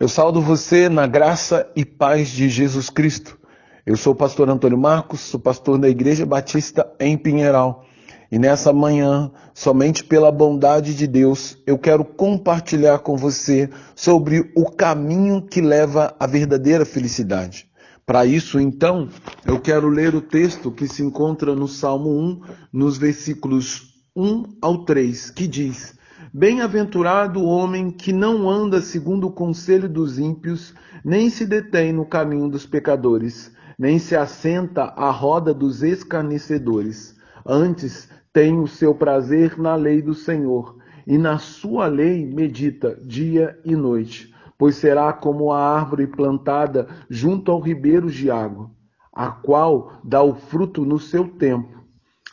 Eu 0.00 0.06
saldo 0.06 0.40
você 0.40 0.88
na 0.88 1.08
graça 1.08 1.68
e 1.74 1.84
paz 1.84 2.28
de 2.28 2.48
Jesus 2.48 2.88
Cristo. 2.88 3.36
Eu 3.84 3.96
sou 3.96 4.12
o 4.12 4.16
pastor 4.16 4.48
Antônio 4.48 4.78
Marcos, 4.78 5.18
sou 5.18 5.40
pastor 5.40 5.76
da 5.76 5.88
Igreja 5.88 6.24
Batista 6.24 6.88
em 7.00 7.18
Pinheiral. 7.18 7.84
E 8.30 8.38
nessa 8.38 8.72
manhã, 8.72 9.28
somente 9.52 10.04
pela 10.04 10.30
bondade 10.30 10.94
de 10.94 11.04
Deus, 11.04 11.58
eu 11.66 11.76
quero 11.76 12.04
compartilhar 12.04 13.00
com 13.00 13.16
você 13.16 13.68
sobre 13.96 14.52
o 14.54 14.70
caminho 14.70 15.42
que 15.42 15.60
leva 15.60 16.14
à 16.20 16.28
verdadeira 16.28 16.86
felicidade. 16.86 17.68
Para 18.06 18.24
isso, 18.24 18.60
então, 18.60 19.08
eu 19.44 19.58
quero 19.58 19.88
ler 19.88 20.14
o 20.14 20.20
texto 20.20 20.70
que 20.70 20.86
se 20.86 21.02
encontra 21.02 21.56
no 21.56 21.66
Salmo 21.66 22.10
1, 22.10 22.40
nos 22.72 22.96
versículos 22.96 23.94
1 24.14 24.58
ao 24.62 24.84
3, 24.84 25.32
que 25.32 25.48
diz: 25.48 25.97
Bem-aventurado 26.32 27.40
o 27.40 27.46
homem 27.46 27.90
que 27.90 28.12
não 28.12 28.50
anda 28.50 28.82
segundo 28.82 29.28
o 29.28 29.32
conselho 29.32 29.88
dos 29.88 30.18
ímpios, 30.18 30.74
nem 31.02 31.30
se 31.30 31.46
detém 31.46 31.90
no 31.90 32.04
caminho 32.04 32.50
dos 32.50 32.66
pecadores, 32.66 33.50
nem 33.78 33.98
se 33.98 34.14
assenta 34.14 34.84
à 34.94 35.10
roda 35.10 35.54
dos 35.54 35.82
escarnecedores. 35.82 37.16
Antes 37.46 38.10
tem 38.30 38.60
o 38.60 38.66
seu 38.66 38.94
prazer 38.94 39.58
na 39.58 39.74
lei 39.74 40.02
do 40.02 40.12
Senhor, 40.12 40.76
e 41.06 41.16
na 41.16 41.38
sua 41.38 41.86
lei 41.86 42.26
medita 42.26 42.94
dia 43.02 43.58
e 43.64 43.74
noite. 43.74 44.34
Pois 44.58 44.76
será 44.76 45.14
como 45.14 45.50
a 45.50 45.58
árvore 45.58 46.06
plantada 46.06 46.88
junto 47.08 47.50
ao 47.50 47.58
ribeiro 47.58 48.10
de 48.10 48.30
água, 48.30 48.70
a 49.10 49.30
qual 49.30 49.92
dá 50.04 50.22
o 50.22 50.34
fruto 50.34 50.84
no 50.84 50.98
seu 50.98 51.26
tempo. 51.26 51.82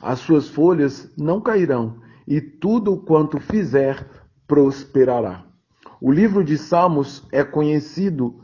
As 0.02 0.20
suas 0.20 0.50
folhas 0.50 1.14
não 1.18 1.40
cairão 1.40 2.04
e 2.28 2.42
tudo 2.42 2.98
quanto 2.98 3.40
fizer 3.40 4.08
prosperará. 4.48 5.46
O 6.02 6.12
livro 6.12 6.44
de 6.44 6.58
Salmos 6.58 7.24
é 7.32 7.44
conhecido 7.44 8.44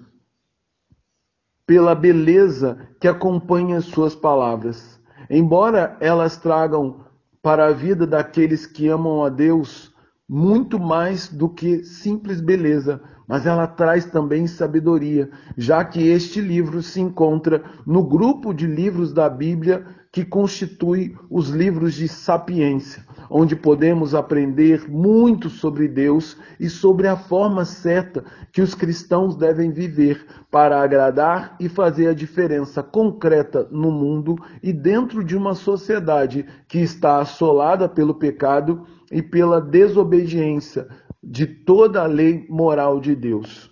pela 1.66 1.96
beleza 1.96 2.90
que 3.00 3.08
acompanha 3.08 3.82
suas 3.82 4.16
palavras. 4.16 5.00
Embora 5.30 5.98
elas 6.00 6.38
tragam 6.38 7.06
para 7.42 7.68
a 7.68 7.72
vida 7.72 8.06
daqueles 8.06 8.66
que 8.66 8.88
amam 8.88 9.24
a 9.24 9.30
Deus 9.30 9.92
muito 10.28 10.80
mais 10.80 11.28
do 11.28 11.50
que 11.50 11.84
simples 11.84 12.40
beleza, 12.40 13.02
mas 13.28 13.46
ela 13.46 13.68
traz 13.68 14.06
também 14.06 14.48
sabedoria, 14.48 15.30
já 15.58 15.84
que 15.84 16.08
este 16.08 16.40
livro 16.40 16.82
se 16.82 17.02
encontra 17.02 17.64
no 17.86 18.04
grupo 18.04 18.54
de 18.54 18.66
livros 18.66 19.12
da 19.12 19.30
Bíblia 19.30 19.86
que 20.12 20.24
constitui 20.24 21.18
os 21.30 21.50
livros 21.50 21.94
de 21.96 22.08
sapiência, 22.08 23.06
onde 23.34 23.56
podemos 23.56 24.14
aprender 24.14 24.90
muito 24.90 25.50
sobre 25.50 25.88
Deus 25.88 26.38
e 26.60 26.70
sobre 26.70 27.08
a 27.08 27.16
forma 27.16 27.64
certa 27.64 28.26
que 28.52 28.62
os 28.62 28.76
cristãos 28.76 29.38
devem 29.38 29.72
viver 29.72 30.26
para 30.52 30.82
agradar 30.82 31.56
e 31.58 31.70
fazer 31.70 32.10
a 32.10 32.14
diferença 32.14 32.84
concreta 32.84 33.66
no 33.72 33.90
mundo 33.90 34.36
e 34.62 34.74
dentro 34.74 35.24
de 35.24 35.38
uma 35.38 35.56
sociedade 35.56 36.46
que 36.68 36.80
está 36.80 37.20
assolada 37.20 37.88
pelo 37.88 38.16
pecado 38.16 38.86
e 39.10 39.22
pela 39.22 39.62
desobediência 39.62 40.88
de 41.24 41.48
toda 41.48 42.04
a 42.04 42.08
lei 42.08 42.46
moral 42.50 43.00
de 43.00 43.16
Deus. 43.16 43.70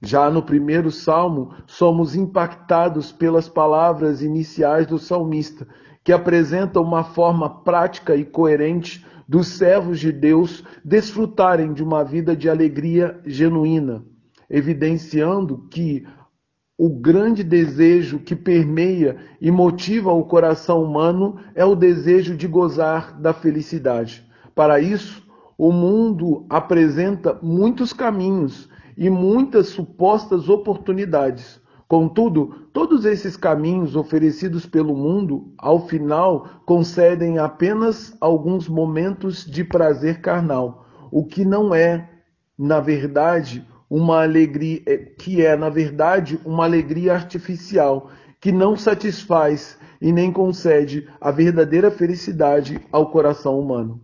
Já 0.00 0.30
no 0.30 0.42
primeiro 0.42 0.90
salmo, 0.90 1.54
somos 1.66 2.16
impactados 2.16 3.12
pelas 3.12 3.48
palavras 3.48 4.22
iniciais 4.22 4.86
do 4.86 4.98
salmista, 4.98 5.68
que 6.04 6.12
apresentam 6.12 6.82
uma 6.82 7.04
forma 7.04 7.48
prática 7.62 8.16
e 8.16 8.24
coerente 8.24 9.04
dos 9.28 9.48
servos 9.48 10.00
de 10.00 10.12
Deus 10.12 10.64
desfrutarem 10.84 11.72
de 11.72 11.82
uma 11.82 12.04
vida 12.04 12.36
de 12.36 12.48
alegria 12.48 13.20
genuína, 13.24 14.04
evidenciando 14.50 15.66
que 15.70 16.04
o 16.76 16.90
grande 16.90 17.44
desejo 17.44 18.18
que 18.18 18.34
permeia 18.34 19.16
e 19.40 19.50
motiva 19.50 20.12
o 20.12 20.24
coração 20.24 20.82
humano 20.82 21.38
é 21.54 21.64
o 21.64 21.76
desejo 21.76 22.36
de 22.36 22.48
gozar 22.48 23.20
da 23.20 23.32
felicidade. 23.32 24.28
Para 24.54 24.80
isso, 24.80 25.22
o 25.56 25.70
mundo 25.70 26.44
apresenta 26.50 27.38
muitos 27.40 27.92
caminhos 27.92 28.68
e 28.96 29.08
muitas 29.08 29.68
supostas 29.68 30.48
oportunidades. 30.48 31.61
Contudo, 31.92 32.68
todos 32.72 33.04
esses 33.04 33.36
caminhos 33.36 33.96
oferecidos 33.96 34.64
pelo 34.64 34.96
mundo, 34.96 35.52
ao 35.58 35.86
final, 35.86 36.48
concedem 36.64 37.36
apenas 37.36 38.16
alguns 38.18 38.66
momentos 38.66 39.44
de 39.44 39.62
prazer 39.62 40.22
carnal, 40.22 40.86
o 41.10 41.22
que 41.22 41.44
não 41.44 41.74
é, 41.74 42.08
na 42.58 42.80
verdade, 42.80 43.68
uma 43.90 44.22
alegria, 44.22 44.80
é, 44.86 44.96
que 44.96 45.44
é, 45.44 45.54
na 45.54 45.68
verdade, 45.68 46.40
uma 46.46 46.64
alegria 46.64 47.12
artificial, 47.12 48.08
que 48.40 48.50
não 48.50 48.74
satisfaz 48.74 49.76
e 50.00 50.10
nem 50.10 50.32
concede 50.32 51.06
a 51.20 51.30
verdadeira 51.30 51.90
felicidade 51.90 52.80
ao 52.90 53.10
coração 53.10 53.60
humano. 53.60 54.00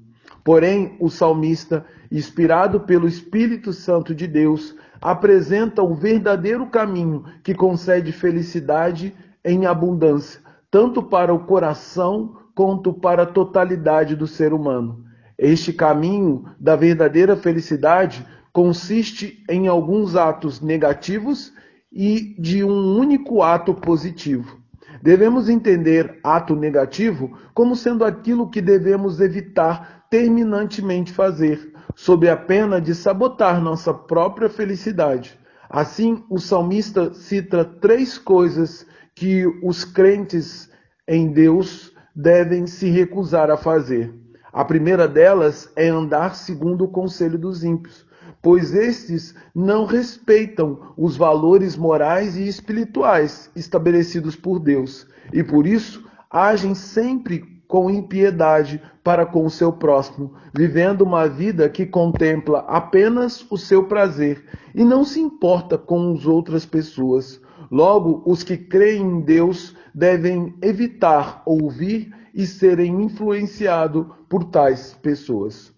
Porém, 0.48 0.96
o 0.98 1.10
salmista, 1.10 1.84
inspirado 2.10 2.80
pelo 2.80 3.06
Espírito 3.06 3.70
Santo 3.70 4.14
de 4.14 4.26
Deus, 4.26 4.74
apresenta 4.98 5.82
o 5.82 5.94
verdadeiro 5.94 6.64
caminho 6.68 7.22
que 7.44 7.54
concede 7.54 8.12
felicidade 8.12 9.14
em 9.44 9.66
abundância, 9.66 10.40
tanto 10.70 11.02
para 11.02 11.34
o 11.34 11.40
coração 11.40 12.34
quanto 12.54 12.94
para 12.94 13.24
a 13.24 13.26
totalidade 13.26 14.16
do 14.16 14.26
ser 14.26 14.54
humano. 14.54 15.04
Este 15.36 15.70
caminho 15.70 16.46
da 16.58 16.74
verdadeira 16.74 17.36
felicidade 17.36 18.26
consiste 18.50 19.44
em 19.50 19.68
alguns 19.68 20.16
atos 20.16 20.62
negativos 20.62 21.52
e 21.92 22.34
de 22.38 22.64
um 22.64 22.96
único 22.98 23.42
ato 23.42 23.74
positivo. 23.74 24.56
Devemos 25.02 25.50
entender 25.50 26.18
ato 26.24 26.56
negativo 26.56 27.38
como 27.52 27.76
sendo 27.76 28.02
aquilo 28.02 28.48
que 28.48 28.62
devemos 28.62 29.20
evitar 29.20 29.97
terminantemente 30.10 31.12
fazer, 31.12 31.72
sob 31.94 32.28
a 32.28 32.36
pena 32.36 32.80
de 32.80 32.94
sabotar 32.94 33.60
nossa 33.60 33.92
própria 33.92 34.48
felicidade. 34.48 35.38
Assim, 35.68 36.24
o 36.30 36.38
salmista 36.38 37.12
cita 37.12 37.64
três 37.64 38.16
coisas 38.16 38.86
que 39.14 39.46
os 39.62 39.84
crentes 39.84 40.70
em 41.06 41.30
Deus 41.30 41.92
devem 42.14 42.66
se 42.66 42.88
recusar 42.88 43.50
a 43.50 43.56
fazer. 43.56 44.14
A 44.52 44.64
primeira 44.64 45.06
delas 45.06 45.70
é 45.76 45.88
andar 45.88 46.34
segundo 46.34 46.84
o 46.84 46.88
conselho 46.88 47.38
dos 47.38 47.62
ímpios, 47.62 48.06
pois 48.40 48.74
estes 48.74 49.34
não 49.54 49.84
respeitam 49.84 50.94
os 50.96 51.16
valores 51.16 51.76
morais 51.76 52.36
e 52.36 52.48
espirituais 52.48 53.50
estabelecidos 53.54 54.36
por 54.36 54.58
Deus 54.58 55.06
e 55.32 55.42
por 55.42 55.66
isso 55.66 56.08
agem 56.30 56.74
sempre 56.74 57.57
com 57.68 57.90
impiedade 57.90 58.80
para 59.04 59.26
com 59.26 59.44
o 59.44 59.50
seu 59.50 59.70
próximo, 59.70 60.32
vivendo 60.56 61.02
uma 61.02 61.28
vida 61.28 61.68
que 61.68 61.84
contempla 61.84 62.60
apenas 62.60 63.46
o 63.50 63.58
seu 63.58 63.84
prazer 63.84 64.42
e 64.74 64.82
não 64.82 65.04
se 65.04 65.20
importa 65.20 65.76
com 65.76 66.14
as 66.14 66.24
outras 66.24 66.64
pessoas. 66.64 67.40
Logo, 67.70 68.22
os 68.24 68.42
que 68.42 68.56
creem 68.56 69.02
em 69.02 69.20
Deus 69.20 69.76
devem 69.94 70.54
evitar 70.62 71.42
ouvir 71.44 72.10
e 72.34 72.46
serem 72.46 73.02
influenciados 73.02 74.06
por 74.30 74.44
tais 74.44 74.94
pessoas. 74.94 75.70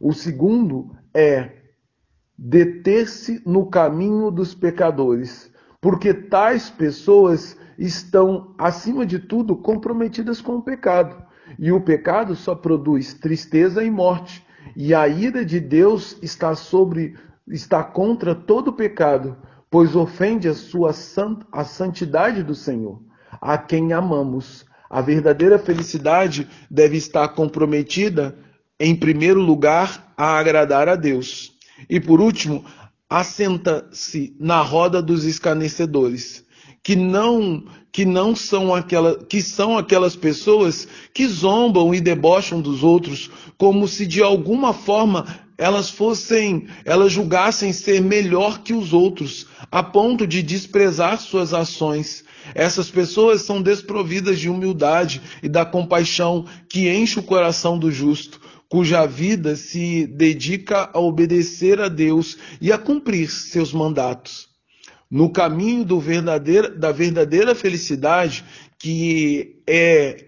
O 0.00 0.12
segundo 0.12 0.94
é 1.12 1.50
deter-se 2.38 3.42
no 3.44 3.66
caminho 3.66 4.30
dos 4.30 4.54
pecadores, 4.54 5.52
porque 5.80 6.14
tais 6.14 6.70
pessoas 6.70 7.56
estão, 7.76 8.54
acima 8.56 9.04
de 9.04 9.18
tudo, 9.18 9.56
comprometidas 9.56 10.40
com 10.40 10.56
o 10.56 10.62
pecado 10.62 11.31
e 11.58 11.72
o 11.72 11.80
pecado 11.80 12.34
só 12.34 12.54
produz 12.54 13.14
tristeza 13.14 13.82
e 13.82 13.90
morte. 13.90 14.44
E 14.76 14.94
a 14.94 15.06
ira 15.08 15.44
de 15.44 15.60
Deus 15.60 16.16
está 16.22 16.54
sobre 16.54 17.14
está 17.48 17.82
contra 17.82 18.34
todo 18.34 18.72
pecado, 18.72 19.36
pois 19.70 19.96
ofende 19.96 20.48
a 20.48 20.54
sua 20.54 20.92
a 21.50 21.64
santidade 21.64 22.42
do 22.42 22.54
Senhor, 22.54 23.02
a 23.40 23.58
quem 23.58 23.92
amamos. 23.92 24.64
A 24.88 25.00
verdadeira 25.00 25.58
felicidade 25.58 26.48
deve 26.70 26.96
estar 26.96 27.28
comprometida, 27.28 28.36
em 28.78 28.94
primeiro 28.94 29.40
lugar, 29.40 30.12
a 30.16 30.38
agradar 30.38 30.88
a 30.88 30.94
Deus. 30.94 31.52
E 31.88 31.98
por 31.98 32.20
último, 32.20 32.64
assenta-se 33.08 34.36
na 34.38 34.60
roda 34.60 35.02
dos 35.02 35.24
escarnecedores 35.24 36.44
que 36.82 36.96
não 36.96 37.64
que 37.92 38.06
não 38.06 38.34
são 38.34 38.74
aquela, 38.74 39.22
que 39.24 39.42
são 39.42 39.76
aquelas 39.76 40.16
pessoas 40.16 40.88
que 41.12 41.28
zombam 41.28 41.94
e 41.94 42.00
debocham 42.00 42.60
dos 42.60 42.82
outros 42.82 43.30
como 43.58 43.86
se 43.86 44.06
de 44.06 44.22
alguma 44.22 44.72
forma 44.72 45.26
elas 45.58 45.90
fossem, 45.90 46.66
elas 46.84 47.12
julgassem 47.12 47.72
ser 47.72 48.00
melhor 48.00 48.62
que 48.62 48.72
os 48.72 48.92
outros, 48.92 49.46
a 49.70 49.82
ponto 49.82 50.26
de 50.26 50.42
desprezar 50.42 51.20
suas 51.20 51.54
ações. 51.54 52.24
Essas 52.54 52.90
pessoas 52.90 53.42
são 53.42 53.62
desprovidas 53.62 54.40
de 54.40 54.48
humildade 54.48 55.22
e 55.42 55.48
da 55.48 55.64
compaixão 55.64 56.46
que 56.68 56.88
enche 56.88 57.20
o 57.20 57.22
coração 57.22 57.78
do 57.78 57.92
justo, 57.92 58.40
cuja 58.68 59.06
vida 59.06 59.54
se 59.54 60.06
dedica 60.06 60.90
a 60.92 60.98
obedecer 60.98 61.80
a 61.80 61.88
Deus 61.88 62.36
e 62.60 62.72
a 62.72 62.78
cumprir 62.78 63.30
seus 63.30 63.72
mandatos. 63.72 64.51
No 65.12 65.28
caminho 65.28 65.84
da 65.84 66.90
verdadeira 66.90 67.54
felicidade, 67.54 68.42
que 68.78 69.62
é 69.68 70.24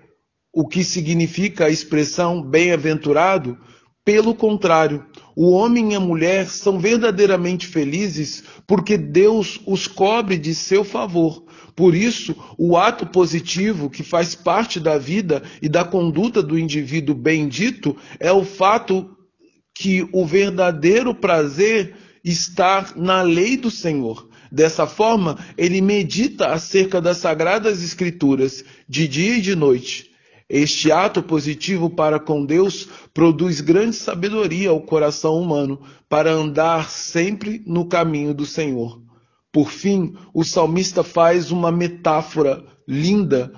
o 0.53 0.69
que 0.69 0.85
significa 0.85 1.65
a 1.65 1.71
expressão 1.71 2.43
bem-aventurado, 2.43 3.59
pelo 4.05 4.35
contrário, 4.35 5.07
o 5.35 5.53
homem 5.53 5.93
e 5.93 5.95
a 5.95 6.01
mulher 6.01 6.51
são 6.51 6.79
verdadeiramente 6.79 7.67
felizes 7.67 8.45
porque 8.67 8.99
Deus 8.99 9.59
os 9.67 9.87
cobre 9.87 10.37
de 10.37 10.55
seu 10.55 10.85
favor. 10.85 11.43
Por 11.75 11.95
isso, 11.95 12.37
o 12.59 12.77
ato 12.77 13.07
positivo 13.07 13.89
que 13.89 14.03
faz 14.03 14.35
parte 14.35 14.79
da 14.79 14.99
vida 14.99 15.43
e 15.63 15.69
da 15.69 15.83
conduta 15.83 16.43
do 16.43 16.59
indivíduo 16.59 17.15
bendito 17.15 17.97
é 18.21 18.31
o 18.31 18.45
fato 18.45 19.17
que 19.75 20.07
o 20.13 20.27
verdadeiro 20.27 21.15
prazer 21.15 21.97
está 22.23 22.93
na 22.95 23.23
lei 23.23 23.57
do 23.57 23.71
Senhor. 23.71 24.29
Dessa 24.55 24.87
forma, 24.87 25.37
ele 25.59 25.81
medita 25.81 26.53
acerca 26.53 27.01
das 27.01 27.17
sagradas 27.17 27.83
escrituras 27.83 28.65
de 28.89 29.09
dia 29.09 29.39
e 29.39 29.41
de 29.41 29.56
noite. 29.56 30.12
Este 30.49 30.93
ato 30.93 31.25
positivo 31.25 31.91
para 31.91 32.21
com 32.21 32.47
Deus 32.47 32.89
produz 33.12 33.61
grande 33.61 33.97
sabedoria 33.97 34.71
ao 34.71 34.81
coração 34.81 35.41
humano 35.41 35.81
para 36.09 36.31
andar 36.31 36.89
sempre 36.89 37.65
no 37.67 37.87
caminho 37.87 38.33
do 38.33 38.47
Senhor. 38.47 39.03
Por 39.51 39.73
fim, 39.73 40.15
o 40.33 40.45
salmista 40.45 41.03
faz 41.03 41.50
uma 41.50 41.73
metáfora 41.73 42.65
linda 42.87 43.53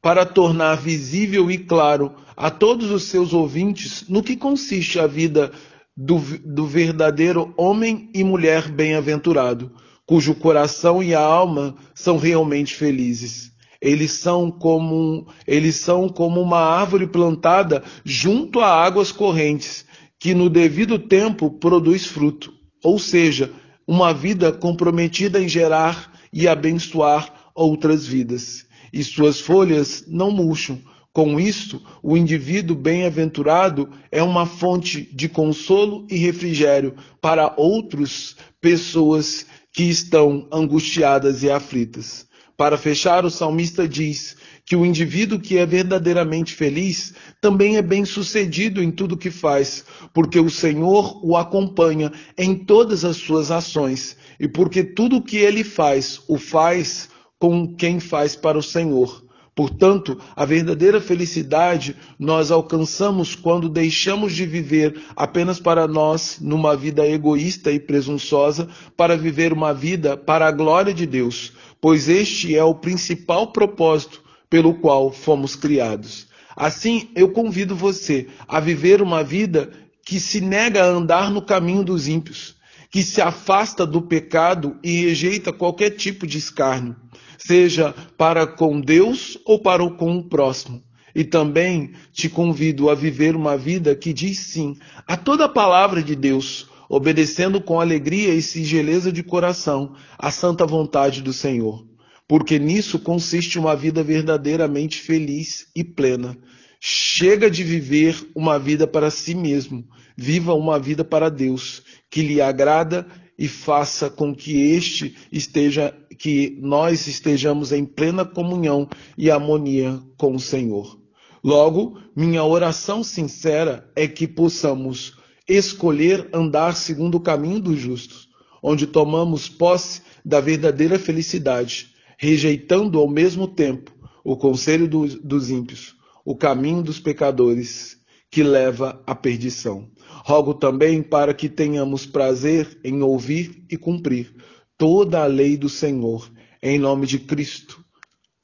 para 0.00 0.24
tornar 0.24 0.76
visível 0.76 1.50
e 1.50 1.58
claro 1.58 2.14
a 2.36 2.48
todos 2.48 2.92
os 2.92 3.02
seus 3.04 3.32
ouvintes 3.32 4.04
no 4.08 4.22
que 4.22 4.36
consiste 4.36 5.00
a 5.00 5.08
vida 5.08 5.50
do, 5.96 6.20
do 6.44 6.64
verdadeiro 6.64 7.52
homem 7.56 8.08
e 8.14 8.22
mulher 8.22 8.70
bem-aventurado, 8.70 9.72
cujo 10.06 10.34
coração 10.34 11.02
e 11.02 11.14
a 11.14 11.20
alma 11.20 11.76
são 11.94 12.16
realmente 12.16 12.74
felizes. 12.74 13.52
Eles 13.80 14.12
são 14.12 14.50
como 14.50 15.26
eles 15.46 15.76
são 15.76 16.08
como 16.08 16.40
uma 16.40 16.60
árvore 16.60 17.06
plantada 17.06 17.82
junto 18.04 18.60
a 18.60 18.68
águas 18.68 19.12
correntes, 19.12 19.84
que 20.18 20.34
no 20.34 20.48
devido 20.48 20.98
tempo 20.98 21.50
produz 21.50 22.06
fruto, 22.06 22.52
ou 22.82 22.98
seja, 22.98 23.52
uma 23.86 24.14
vida 24.14 24.50
comprometida 24.52 25.40
em 25.40 25.48
gerar 25.48 26.12
e 26.32 26.48
abençoar 26.48 27.50
outras 27.54 28.06
vidas 28.06 28.66
e 28.96 29.04
suas 29.04 29.40
folhas 29.40 30.04
não 30.08 30.30
murcham. 30.30 30.80
Com 31.12 31.40
isto, 31.40 31.82
o 32.02 32.16
indivíduo 32.16 32.76
bem-aventurado 32.76 33.90
é 34.10 34.22
uma 34.22 34.44
fonte 34.44 35.08
de 35.14 35.28
consolo 35.28 36.06
e 36.10 36.16
refrigério 36.16 36.94
para 37.20 37.54
outras 37.56 38.36
pessoas 38.60 39.46
que 39.76 39.82
estão 39.82 40.48
angustiadas 40.50 41.42
e 41.42 41.50
aflitas. 41.50 42.26
Para 42.56 42.78
fechar, 42.78 43.26
o 43.26 43.30
salmista 43.30 43.86
diz 43.86 44.34
que 44.64 44.74
o 44.74 44.86
indivíduo 44.86 45.38
que 45.38 45.58
é 45.58 45.66
verdadeiramente 45.66 46.54
feliz 46.54 47.12
também 47.42 47.76
é 47.76 47.82
bem-sucedido 47.82 48.82
em 48.82 48.90
tudo 48.90 49.18
que 49.18 49.30
faz, 49.30 49.84
porque 50.14 50.40
o 50.40 50.48
Senhor 50.48 51.20
o 51.22 51.36
acompanha 51.36 52.10
em 52.38 52.54
todas 52.54 53.04
as 53.04 53.18
suas 53.18 53.50
ações 53.50 54.16
e 54.40 54.48
porque 54.48 54.82
tudo 54.82 55.16
o 55.16 55.22
que 55.22 55.36
ele 55.36 55.62
faz, 55.62 56.22
o 56.26 56.38
faz 56.38 57.10
com 57.38 57.76
quem 57.76 58.00
faz 58.00 58.34
para 58.34 58.56
o 58.56 58.62
Senhor. 58.62 59.25
Portanto, 59.56 60.20
a 60.36 60.44
verdadeira 60.44 61.00
felicidade 61.00 61.96
nós 62.18 62.50
alcançamos 62.50 63.34
quando 63.34 63.70
deixamos 63.70 64.34
de 64.34 64.44
viver 64.44 65.00
apenas 65.16 65.58
para 65.58 65.88
nós, 65.88 66.36
numa 66.42 66.76
vida 66.76 67.08
egoísta 67.08 67.72
e 67.72 67.80
presunçosa, 67.80 68.68
para 68.94 69.16
viver 69.16 69.54
uma 69.54 69.72
vida 69.72 70.14
para 70.14 70.46
a 70.46 70.52
glória 70.52 70.92
de 70.92 71.06
Deus, 71.06 71.54
pois 71.80 72.06
este 72.06 72.54
é 72.54 72.62
o 72.62 72.74
principal 72.74 73.50
propósito 73.50 74.22
pelo 74.50 74.74
qual 74.74 75.10
fomos 75.10 75.56
criados. 75.56 76.26
Assim, 76.54 77.08
eu 77.16 77.30
convido 77.30 77.74
você 77.74 78.26
a 78.46 78.60
viver 78.60 79.00
uma 79.00 79.24
vida 79.24 79.70
que 80.04 80.20
se 80.20 80.38
nega 80.38 80.84
a 80.84 80.88
andar 80.88 81.30
no 81.30 81.40
caminho 81.40 81.82
dos 81.82 82.08
ímpios, 82.08 82.55
que 82.96 83.02
se 83.02 83.20
afasta 83.20 83.84
do 83.84 84.00
pecado 84.00 84.78
e 84.82 85.02
rejeita 85.02 85.52
qualquer 85.52 85.90
tipo 85.90 86.26
de 86.26 86.38
escárnio 86.38 86.96
seja 87.36 87.94
para 88.16 88.46
com 88.46 88.80
Deus 88.80 89.36
ou 89.44 89.58
para 89.58 89.86
com 89.90 90.16
o 90.16 90.24
próximo. 90.24 90.82
E 91.14 91.22
também 91.22 91.92
te 92.10 92.26
convido 92.26 92.88
a 92.88 92.94
viver 92.94 93.36
uma 93.36 93.54
vida 93.54 93.94
que 93.94 94.14
diz 94.14 94.38
sim 94.38 94.78
a 95.06 95.14
toda 95.14 95.44
a 95.44 95.48
palavra 95.48 96.02
de 96.02 96.16
Deus, 96.16 96.70
obedecendo 96.88 97.60
com 97.60 97.78
alegria 97.78 98.32
e 98.32 98.40
singeleza 98.40 99.12
de 99.12 99.22
coração 99.22 99.94
a 100.18 100.30
santa 100.30 100.64
vontade 100.64 101.20
do 101.20 101.34
Senhor. 101.34 101.86
Porque 102.26 102.58
nisso 102.58 102.98
consiste 102.98 103.58
uma 103.58 103.76
vida 103.76 104.02
verdadeiramente 104.02 105.02
feliz 105.02 105.66
e 105.76 105.84
plena. 105.84 106.34
Chega 106.80 107.50
de 107.50 107.64
viver 107.64 108.16
uma 108.34 108.58
vida 108.58 108.86
para 108.86 109.10
si 109.10 109.34
mesmo, 109.34 109.84
viva 110.16 110.54
uma 110.54 110.78
vida 110.78 111.04
para 111.04 111.28
Deus, 111.28 111.82
que 112.10 112.22
lhe 112.22 112.40
agrada 112.40 113.06
e 113.38 113.48
faça 113.48 114.08
com 114.08 114.34
que 114.34 114.56
este 114.72 115.14
esteja, 115.30 115.94
que 116.18 116.58
nós 116.60 117.06
estejamos 117.06 117.72
em 117.72 117.84
plena 117.84 118.24
comunhão 118.24 118.88
e 119.16 119.30
harmonia 119.30 120.00
com 120.16 120.34
o 120.34 120.40
Senhor. 120.40 120.98
Logo, 121.44 121.98
minha 122.14 122.42
oração 122.44 123.04
sincera 123.04 123.90
é 123.94 124.08
que 124.08 124.26
possamos 124.26 125.16
escolher 125.48 126.28
andar 126.32 126.74
segundo 126.74 127.16
o 127.16 127.20
caminho 127.20 127.60
dos 127.60 127.78
justos, 127.78 128.28
onde 128.62 128.86
tomamos 128.86 129.48
posse 129.48 130.02
da 130.24 130.40
verdadeira 130.40 130.98
felicidade, 130.98 131.90
rejeitando 132.18 132.98
ao 132.98 133.08
mesmo 133.08 133.46
tempo 133.46 133.92
o 134.24 134.36
conselho 134.36 134.88
do, 134.88 135.06
dos 135.20 135.50
ímpios, 135.50 135.94
o 136.26 136.34
caminho 136.34 136.82
dos 136.82 136.98
pecadores, 136.98 137.96
que 138.28 138.42
leva 138.42 139.00
à 139.06 139.14
perdição. 139.14 139.88
Rogo 140.24 140.52
também 140.52 141.00
para 141.00 141.32
que 141.32 141.48
tenhamos 141.48 142.04
prazer 142.04 142.80
em 142.82 143.00
ouvir 143.00 143.64
e 143.70 143.76
cumprir 143.76 144.34
toda 144.76 145.22
a 145.22 145.26
lei 145.26 145.56
do 145.56 145.68
Senhor, 145.68 146.28
em 146.60 146.80
nome 146.80 147.06
de 147.06 147.20
Cristo. 147.20 147.82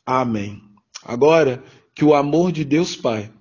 Amém. 0.06 0.62
Agora, 1.04 1.62
que 1.92 2.04
o 2.04 2.14
amor 2.14 2.52
de 2.52 2.64
Deus 2.64 2.94
Pai, 2.94 3.32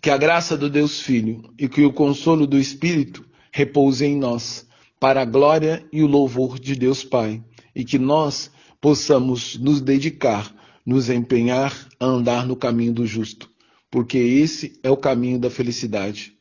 que 0.00 0.08
a 0.08 0.16
graça 0.16 0.56
do 0.56 0.70
Deus 0.70 1.00
Filho 1.00 1.42
e 1.58 1.68
que 1.68 1.84
o 1.84 1.92
consolo 1.92 2.46
do 2.46 2.58
Espírito 2.58 3.24
repouse 3.52 4.06
em 4.06 4.16
nós, 4.16 4.66
para 4.98 5.20
a 5.20 5.26
glória 5.26 5.86
e 5.92 6.02
o 6.02 6.06
louvor 6.06 6.58
de 6.58 6.74
Deus 6.74 7.04
Pai, 7.04 7.44
e 7.76 7.84
que 7.84 7.98
nós 7.98 8.50
possamos 8.80 9.58
nos 9.58 9.82
dedicar, 9.82 10.61
nos 10.84 11.08
empenhar 11.10 11.88
a 11.98 12.06
andar 12.06 12.46
no 12.46 12.56
caminho 12.56 12.92
do 12.92 13.06
justo, 13.06 13.50
porque 13.90 14.18
esse 14.18 14.78
é 14.82 14.90
o 14.90 14.96
caminho 14.96 15.38
da 15.38 15.50
felicidade 15.50 16.32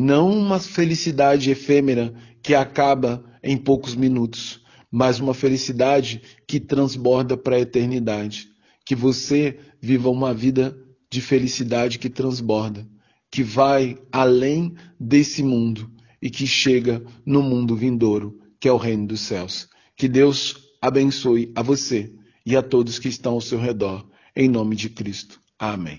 não 0.00 0.30
uma 0.30 0.60
felicidade 0.60 1.50
efêmera 1.50 2.14
que 2.40 2.54
acaba 2.54 3.24
em 3.42 3.56
poucos 3.56 3.96
minutos, 3.96 4.60
mas 4.90 5.18
uma 5.18 5.34
felicidade 5.34 6.22
que 6.46 6.60
transborda 6.60 7.36
para 7.36 7.56
a 7.56 7.60
eternidade. 7.60 8.48
Que 8.86 8.94
você 8.94 9.58
viva 9.80 10.08
uma 10.08 10.32
vida 10.32 10.78
de 11.10 11.20
felicidade 11.20 11.98
que 11.98 12.08
transborda, 12.08 12.86
que 13.28 13.42
vai 13.42 13.98
além 14.12 14.74
desse 15.00 15.42
mundo 15.42 15.90
e 16.22 16.30
que 16.30 16.46
chega 16.46 17.02
no 17.26 17.42
mundo 17.42 17.74
vindouro, 17.74 18.38
que 18.60 18.68
é 18.68 18.72
o 18.72 18.76
reino 18.76 19.08
dos 19.08 19.20
céus. 19.22 19.68
Que 19.96 20.06
Deus 20.06 20.56
abençoe 20.80 21.52
a 21.56 21.62
você 21.62 22.12
e 22.48 22.56
a 22.56 22.62
todos 22.62 22.98
que 22.98 23.08
estão 23.08 23.34
ao 23.34 23.42
seu 23.42 23.58
redor, 23.58 24.08
em 24.34 24.48
nome 24.48 24.74
de 24.74 24.88
Cristo. 24.88 25.38
Amém. 25.58 25.86